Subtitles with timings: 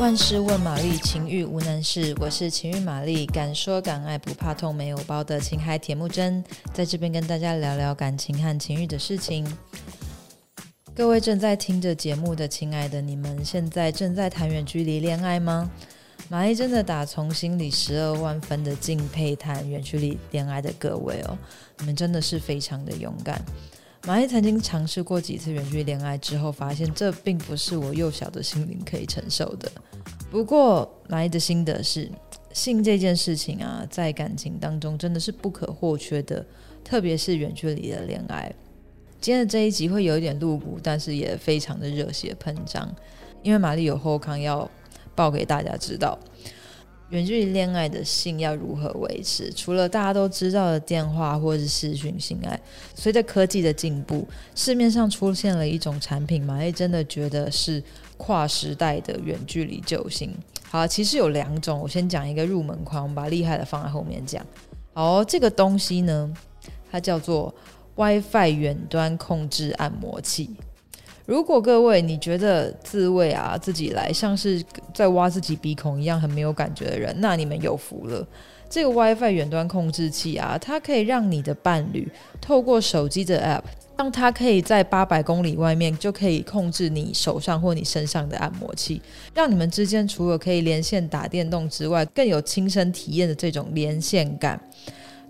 [0.00, 2.14] 万事问玛丽，情欲无难事。
[2.18, 6.42] 我是情欲玛丽，敢说敢爱，不怕痛，没有包的情海铁木真，
[6.72, 9.46] 在这边跟大家聊聊感情和情欲的事情。
[10.94, 15.70] 各位正在听着节目的亲爱的你们，现在正在谈远距离恋爱吗？
[16.30, 21.36] 玛丽真的打从心里十二万分的敬佩谈远距离恋爱的各位哦，
[21.78, 23.38] 你们真的是非常的勇敢。
[24.06, 29.70] 玛丽曾经尝试过几次远距离恋爱之后，发现这并不是我幼小的心灵可以承受的。
[30.30, 32.08] 不过，玛丽的心得是，
[32.52, 36.46] 性这件事情啊，在感情当中真的是不可或缺的，
[36.84, 38.52] 特别是远距离的恋爱。
[39.20, 42.94] 今天的这一集会有一点露骨，但是也非常的热血喷张，
[43.42, 44.70] 因为玛丽有后康要
[45.16, 46.16] 报给大家知道。
[47.10, 49.52] 远距离恋爱的性要如何维持？
[49.52, 52.58] 除了大家都知道的电话或是视讯性爱，
[52.94, 57.82] 随着科技的进步，市面上出现了一种产品，玛丽真的觉得是
[58.20, 60.30] 跨时代的远距离救星。
[60.68, 64.44] 好，其实有两种，我先讲一个入门款，我们把厉害的放在后面讲。
[64.92, 66.30] 好，这个东西呢，
[66.92, 67.52] 它叫做
[67.96, 70.50] WiFi 远端控制按摩器。
[71.26, 74.60] 如果各位你觉得自慰啊自己来像是
[74.92, 78.26] 在挖自己鼻孔一样很没有感觉的人，那你们有福了。
[78.68, 82.08] 这个 WiFi 远端控制器啊，它可以让你的伴侣
[82.40, 83.62] 透过手机的 App，
[84.00, 88.98] 让它可以在八百公里外面就可以控制你手上或你身上的按摩器，
[89.34, 94.58] 让你们之间除了可以连线打电动之外，更有亲身体验的这种连线感。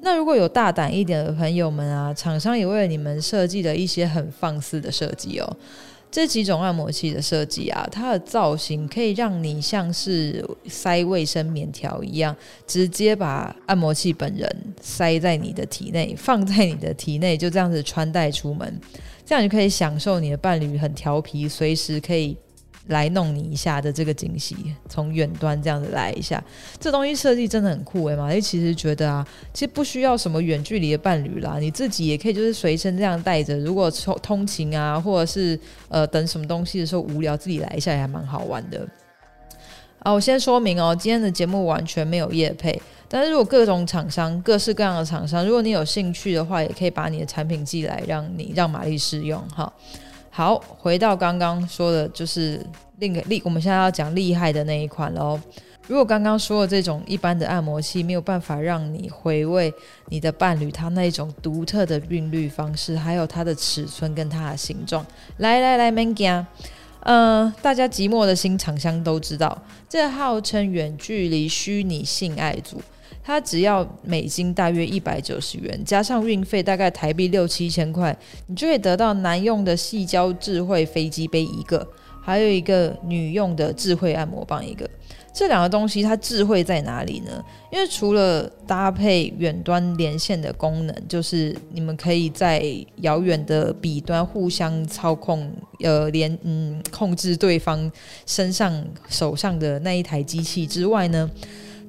[0.03, 5.57] 那如果有大胆一点的朋友们啊，厂商也为了你们设计了一些很放肆的设计哦。
[6.11, 12.34] 这几种按摩器的设计啊，它的造型可以让你像是塞卫生棉条一样，
[12.66, 14.48] 直接把按摩器本人
[14.81, 18.81] 塞在你的体内，放在你的体内，就这样子穿戴出门，
[19.25, 22.36] 这样就可以享受你的伴侣很调皮，随时可以。
[22.89, 24.56] 来弄你一下的这个惊喜，
[24.88, 26.43] 从远端这样子来一下，
[26.78, 28.16] 这东西设计真的很酷诶。
[28.16, 38.87] 玛丽其实觉得啊，其实不需要什么远距离的伴侣啦，你自己也可以就是随身这样带着，如果通通勤啊，或者是呃等什么东西的时候无聊，自己来一下也还蛮好玩的。
[40.00, 49.71] 啊，我先说明哦，今天的节目完全没有业配，但是如果各种厂商、各式各样的厂商，如果你有兴趣的话，也可以把你的产品寄来，让你让玛丽试用哈。
[50.31, 52.65] 好回到刚刚说的，就是
[52.99, 55.39] 另个厉，我们现在要讲厉害的那一款喽。
[55.87, 59.73] 如果刚刚说的这种一般的按摩器没有办法让你回味
[60.07, 65.05] 你的伴侣他那一种独特的韵律方式，还有它的尺寸跟它的形状，
[65.39, 66.47] 来来来，Manga，
[67.01, 72.81] 呃，大家寂寞的心厂商都知道，这号称远距离虚拟性爱组。
[73.22, 78.16] 它只要美金大约一百九十元，加上运费大概台币六七千块，
[78.47, 81.87] 你就可以得到男用的细胶智慧飞机杯一个，
[82.22, 84.88] 还有一个女用的智慧按摩棒一个。
[85.32, 87.44] 这两个东西它智慧在哪里呢？
[87.70, 92.65] 因为除了搭配远端连线的功能，就是你们可以在
[92.97, 95.49] 遥远的彼端互相操控，
[95.84, 97.91] 呃，连嗯控制对方
[98.26, 101.31] 身上手上的那一台机器之外呢。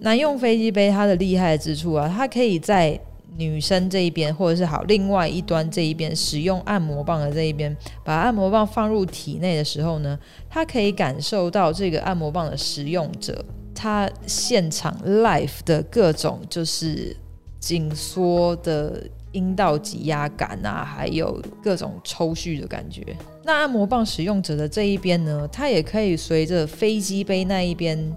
[0.01, 3.00] 男用飞机杯，它的厉害之处啊，它可以在
[3.38, 10.17] 女生这一边，或者是好另外一端这一边使用按摩棒的这一边，把按摩棒放入体内的时候呢，
[10.50, 13.45] 它可以感受到这个按摩棒的使用者，
[13.75, 17.16] 他现场 live 的各种就是
[17.59, 19.03] 紧缩的
[19.34, 23.06] 阴道挤压感啊，还有各种抽蓄的感觉。
[23.44, 28.11] 那按摩棒使用者的这一边呢，它也可以随着飞机杯那一边。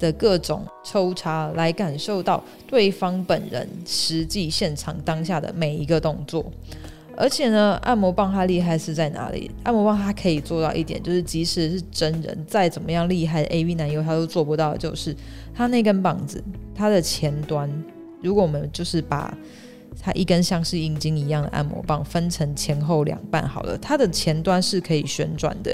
[0.00, 6.50] 的各种抽插来感受到对方本人实际现场当下的每一个动作，
[7.16, 9.50] 而且呢，按摩棒它厉害是在哪里？
[9.62, 15.14] 按摩棒它可以做到一点，就是即使是真人再怎么样厉害的 AV 男优，他都做不到，就是
[15.54, 16.42] 他那根棒子，
[16.74, 17.70] 它的前端，
[18.22, 19.36] 如果我们就是把
[20.00, 25.72] 它一根像是阴茎一样的按摩棒分成前后两半好了，它的前端是可以旋转的，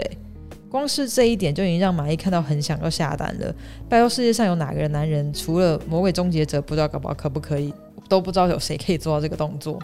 [0.68, 3.54] 光是这一点就已经让玛丽看到很想要下单了。
[3.88, 7.72] 拜托，世界上有哪个男人除了魔鬼终结者不知道搞不好可不可以，
[8.08, 9.78] 都不知道有谁可以做到这个动作。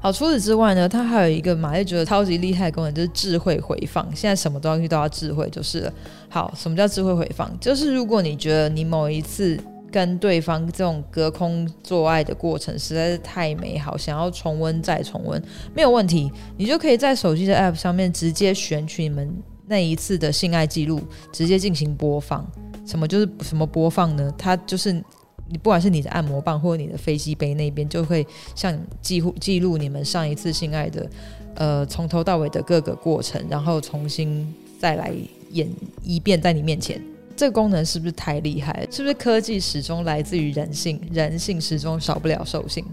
[0.00, 4.04] 好，除此之外呢，它还有一个玛丽觉得超级厉害的功能，就是智慧回放。
[4.14, 5.92] 现在什么东西都要智慧就是了。
[6.28, 7.50] 好，什么叫智慧回放？
[7.60, 9.58] 就是如果你觉得你某一次
[9.90, 15.42] 跟对方这种隔空做爱的过程实在是太美好，想要重温再重温，
[15.74, 19.34] 没有问题，你就可以在手机的 App 上面直接选取你们。
[19.72, 21.00] 那一次的性爱记录
[21.32, 22.46] 直接进行播放，
[22.86, 24.30] 什么就是什么播放呢？
[24.36, 24.92] 它就是
[25.48, 31.10] 你不管是你的按摩棒或者你的飞机杯那边，就会像记录记录你们上一次性爱的，
[31.54, 35.10] 呃，从头到尾的各个过程，然后重新再来
[35.52, 35.66] 演
[36.02, 37.02] 一遍在你面前。
[37.34, 38.86] 这个功能是不是太厉害？
[38.90, 42.84] 是不是科技始终来自于人性，人性始终少不了兽性？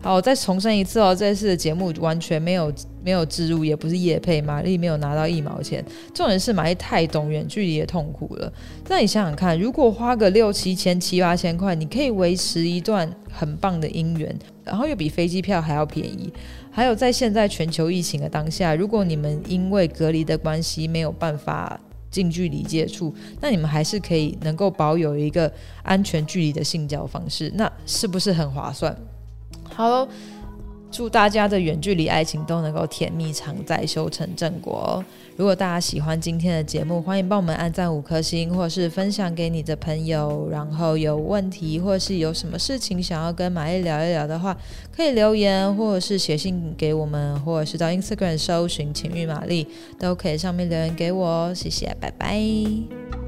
[0.00, 2.72] 好，我再重申一次哦，这次的节目完全没有
[3.04, 5.84] 没有置入，也不是业配，玛丽没有拿到一毛钱。
[6.14, 8.52] 重点是玛丽太懂远距离的痛苦了。
[8.88, 14.34] 那你想想看，如果花个六七千、七八千块，你可以维持一段很棒的姻缘，
[14.64, 16.32] 然后又比飞机票还要便宜。
[16.70, 21.78] 还有在现在全球疫情的当下，如果你们因为隔离的关系没有办法
[22.10, 25.52] 近距离接触，那你们还是可以能够保有一个
[25.82, 28.96] 安全距离的性交方式，那是不是很划算？
[29.72, 30.08] 好喽，
[30.94, 35.04] 祝大家的远距离爱情都能够甜蜜常在，修成正果。
[35.34, 40.48] 如果大家喜欢今天的节目，欢迎帮我们按赞五颗星，或是分享给你的朋友。
[40.52, 44.56] 然后有问题或是有什么事情想要跟玛丽聊一聊的话，
[44.94, 49.66] 可以留言，或者是写信给我们，或者是到 Instagram 搜寻情欲玛丽，
[49.98, 51.52] 都可以上面留言给我哦。
[51.52, 53.23] 谢谢，拜拜。